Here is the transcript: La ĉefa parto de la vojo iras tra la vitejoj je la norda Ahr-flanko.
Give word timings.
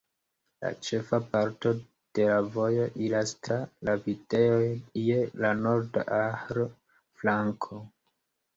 La 0.63 0.69
ĉefa 0.85 1.17
parto 1.33 1.73
de 2.19 2.25
la 2.29 2.37
vojo 2.55 2.87
iras 3.09 3.35
tra 3.49 3.59
la 3.91 3.95
vitejoj 4.07 4.65
je 5.11 5.21
la 5.45 5.55
norda 5.63 6.09
Ahr-flanko. 6.23 7.83